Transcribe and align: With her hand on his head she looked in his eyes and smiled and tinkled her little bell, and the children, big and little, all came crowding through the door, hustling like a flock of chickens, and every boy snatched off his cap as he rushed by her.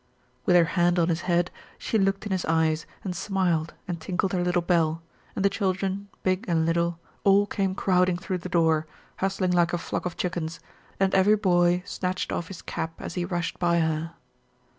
With 0.47 0.55
her 0.55 0.63
hand 0.63 0.97
on 0.97 1.09
his 1.09 1.21
head 1.29 1.51
she 1.77 1.99
looked 1.99 2.25
in 2.25 2.31
his 2.31 2.43
eyes 2.45 2.87
and 3.03 3.15
smiled 3.15 3.75
and 3.87 4.01
tinkled 4.01 4.33
her 4.33 4.41
little 4.41 4.63
bell, 4.63 5.03
and 5.35 5.45
the 5.45 5.47
children, 5.47 6.09
big 6.23 6.45
and 6.49 6.65
little, 6.65 6.97
all 7.23 7.45
came 7.45 7.75
crowding 7.75 8.17
through 8.17 8.39
the 8.39 8.49
door, 8.49 8.87
hustling 9.17 9.51
like 9.51 9.73
a 9.73 9.77
flock 9.77 10.07
of 10.07 10.17
chickens, 10.17 10.59
and 10.99 11.13
every 11.13 11.35
boy 11.35 11.83
snatched 11.85 12.31
off 12.31 12.47
his 12.47 12.63
cap 12.63 12.95
as 12.99 13.13
he 13.13 13.25
rushed 13.25 13.59
by 13.59 13.79
her. 13.81 14.15